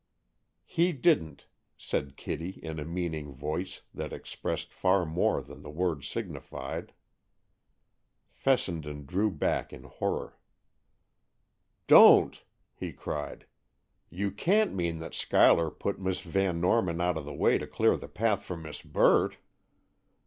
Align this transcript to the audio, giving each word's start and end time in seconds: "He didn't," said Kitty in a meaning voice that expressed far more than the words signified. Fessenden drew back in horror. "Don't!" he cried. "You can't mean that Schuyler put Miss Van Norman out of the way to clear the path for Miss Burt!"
"He 0.65 0.93
didn't," 0.93 1.45
said 1.77 2.17
Kitty 2.17 2.59
in 2.63 2.79
a 2.79 2.85
meaning 2.85 3.31
voice 3.35 3.83
that 3.93 4.11
expressed 4.11 4.73
far 4.73 5.05
more 5.05 5.43
than 5.43 5.61
the 5.61 5.69
words 5.69 6.07
signified. 6.07 6.93
Fessenden 8.31 9.05
drew 9.05 9.29
back 9.29 9.71
in 9.71 9.83
horror. 9.83 10.39
"Don't!" 11.85 12.43
he 12.73 12.91
cried. 12.93 13.45
"You 14.09 14.31
can't 14.31 14.73
mean 14.73 14.97
that 15.01 15.13
Schuyler 15.13 15.69
put 15.69 15.99
Miss 15.99 16.21
Van 16.21 16.59
Norman 16.59 16.99
out 16.99 17.15
of 17.19 17.25
the 17.25 17.35
way 17.35 17.59
to 17.59 17.67
clear 17.67 17.95
the 17.95 18.07
path 18.07 18.43
for 18.43 18.57
Miss 18.57 18.81
Burt!" 18.81 19.37